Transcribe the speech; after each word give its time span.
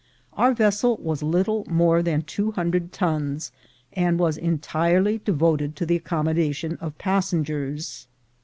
Our 0.33 0.55
vessel 0.55 0.97
was 0.97 1.21
little 1.21 1.63
more 1.69 2.01
than 2.01 2.23
two 2.23 2.53
hundred 2.53 2.91
tons, 2.91 3.51
and 3.93 4.17
was 4.17 4.35
entirely 4.35 5.19
devoted 5.19 5.75
to 5.75 5.85
the 5.85 5.97
accommodation 5.97 6.75
of 6.77 6.97
passengers. 6.97 8.07